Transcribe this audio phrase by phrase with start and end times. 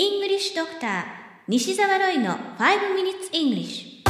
[0.00, 1.02] English Doctor
[1.48, 2.36] 西澤ロイの5
[2.94, 4.04] Minutes English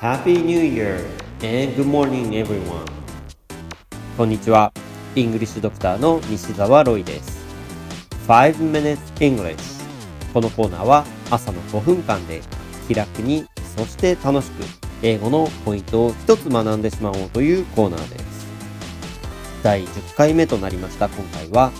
[0.00, 0.98] Happy New Year
[1.42, 2.86] and good morning everyone
[4.16, 4.72] こんにちは。
[5.16, 7.44] イングリッシュドクターの西澤ロイです。
[8.28, 9.56] 5 Minutes English
[10.32, 12.42] このコーナーは朝の5分間で
[12.86, 13.44] 気楽に、
[13.76, 18.46] そして楽しく英語のポイントを一つ学んでしまおうというコーナーです。
[19.62, 21.70] 第10回目となりました今回は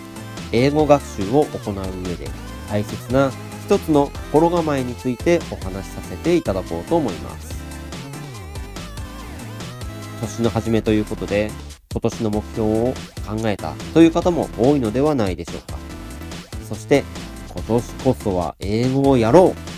[0.53, 2.29] 英語学習を行う上で
[2.69, 3.33] 大切な
[3.67, 7.61] 一つの心構えについてお話しさせていただこうと思います。
[10.21, 11.51] 年の初めということで、
[11.93, 12.95] 今年の目標を
[13.27, 15.79] 考えたという方も多いのではないでしょうか。
[16.69, 17.05] そして、
[17.53, 19.70] 今年こそは英語をやろう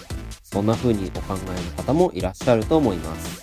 [0.52, 3.42] そんな風にお考えの方もいらっしゃると思います。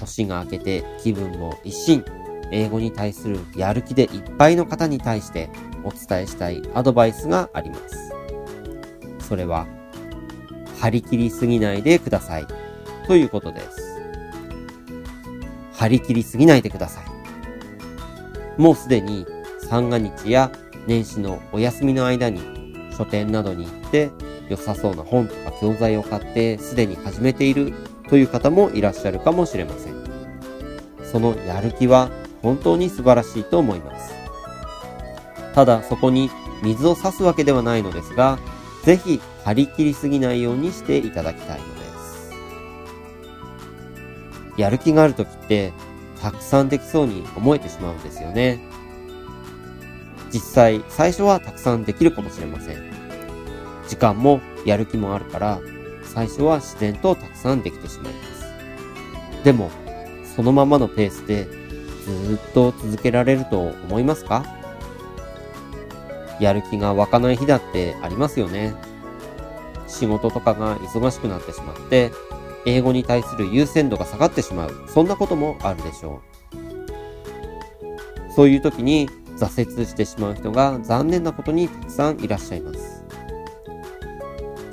[0.00, 2.04] 年が明けて気分も一新、
[2.50, 5.50] 英語に対するやる気でいっぱいの方に対して
[5.84, 8.12] お伝えしたいアドバイスがあります。
[9.20, 9.68] それは、
[10.80, 12.46] 張り切りすぎないでください。
[13.06, 14.00] ということです。
[15.74, 18.60] 張り切りすぎないでください。
[18.60, 19.26] もうすでに
[19.68, 20.50] 三が日や
[20.88, 22.40] 年始のお休みの間に
[22.98, 24.10] 書店などに行って
[24.50, 27.72] 良さそうな本とか教材を買ってすでに始めている
[28.08, 29.94] という方もいらっしゃるかもしれません。
[31.04, 32.10] そのやる気は
[32.42, 34.12] 本当に素晴らしいと思います。
[35.54, 36.30] ただそこに
[36.62, 38.38] 水を差すわけではないのですが、
[38.84, 42.32] ぜひ張り切りすぎないようにしていただきたいのです。
[44.56, 45.72] やる気がある時って、
[46.20, 48.60] たくさんできそうに思えてしまうんですよね。
[50.32, 52.99] 実際、最初はたくさんできるかもしれません。
[53.90, 55.60] 時間もやる気もあるから、
[56.04, 59.42] 最初は自然とたくさんできてしまいます。
[59.42, 59.68] でも、
[60.36, 61.46] そのままのペースで
[62.04, 64.44] ずっと続けられると思いますか？
[66.38, 68.74] やる気が湧かない日だってありますよね。
[69.88, 72.12] 仕事とかが忙しくなってしまって、
[72.66, 74.84] 英語に対する優先度が下がってしまう。
[74.86, 76.22] そんなこともあるでしょ
[78.30, 78.34] う。
[78.36, 83.02] そういう時に挫折してしまう人が残念なことにたくさんいらっしゃいます。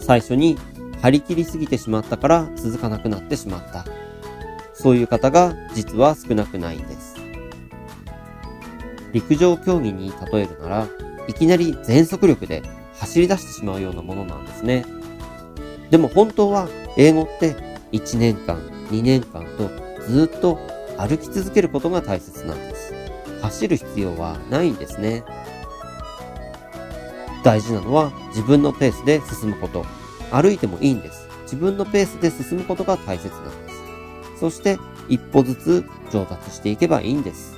[0.07, 0.57] 最初に
[1.01, 3.85] 張り切りすぎてしまったから続かなくなってしまった。
[4.73, 7.17] そういう方が実は少なくないんです。
[9.11, 10.87] 陸上競技に例えるなら、
[11.27, 12.63] いきなり全速力で
[12.93, 14.85] 走り出してしまうようなものなんですね。
[15.89, 17.55] でも本当は英語って
[17.91, 18.57] 1年間、
[18.89, 19.69] 2年間と
[20.07, 20.57] ずっと
[20.97, 22.93] 歩き続けることが大切なんです。
[23.41, 25.25] 走る必要はないんですね。
[27.43, 29.96] 大事なのは自分のペースで進むこと。
[30.31, 31.27] 歩いてもいいんです。
[31.43, 34.39] 自分のペースで進むことが大切なんです。
[34.39, 34.77] そして
[35.09, 37.57] 一歩ずつ上達していけばいいんです。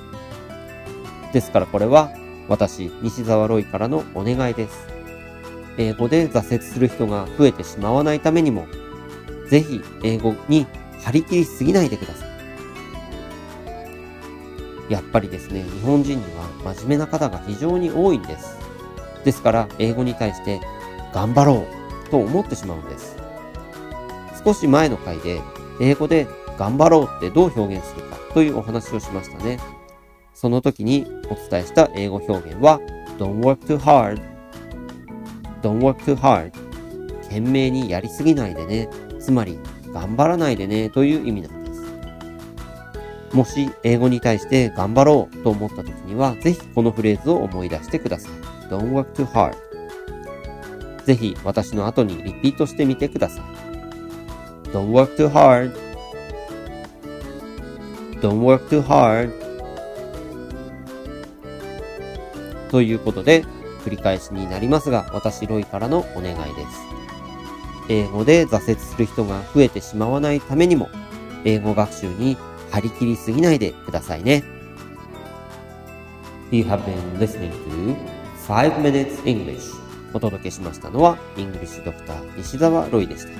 [1.32, 2.10] ですからこれは
[2.48, 4.86] 私、西沢ロイからのお願いです。
[5.78, 8.66] 英語で挫折する人が増えてしまわないためにも、
[9.48, 10.66] ぜひ英語に
[11.04, 12.30] 張り切りすぎないでください。
[14.92, 16.24] やっぱりですね、日本人に
[16.64, 18.58] は真面目な方が非常に多いんです。
[19.24, 20.60] ですから、英語に対して
[21.14, 21.79] 頑張ろう
[22.10, 23.16] と思ってしまうんです。
[24.44, 25.40] 少し前の回で、
[25.80, 26.26] 英語で
[26.58, 29.58] 頑張ろうってどう表現するかというお話をしましたね。
[30.34, 32.80] その時にお伝えした英語表現は、
[33.18, 34.20] don't work too hard,
[35.62, 36.52] don't work too hard
[37.24, 38.88] 懸命にやりすぎないでね。
[39.18, 39.58] つまり、
[39.92, 41.80] 頑張らないでねという意味なんです。
[43.32, 48.32] もし英語に対して頑張ろうと思った時には、ぜひこのフレーズを思い出してください。
[48.68, 49.69] Don't work too hard.
[51.10, 53.44] ぜひ私の後にリピートしてみてください。
[54.68, 55.74] Don't work too hard.
[58.20, 59.32] Don't work too hard.
[62.70, 63.44] ということで、
[63.84, 66.78] 繰り返しになりますが、私ロイからのお願いです。
[67.88, 70.88] 英語で挫折する人が増えてしまわないためにも、
[71.44, 72.36] 英語学習に
[72.70, 74.44] 張り切りすぎないでくださいね。
[76.52, 77.96] You have been listening to
[78.46, 79.89] 5 Minutes English?
[80.12, 83.32] お届けしましたのは、イングリッシュドクター西澤ロイでした。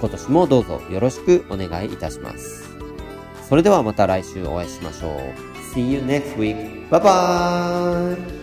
[0.00, 2.70] 今年もどうぞよろしくお願いいたします。
[3.48, 5.74] それではまた来週お会いしましょう。
[5.74, 6.88] See you next week.
[6.90, 8.33] Bye bye!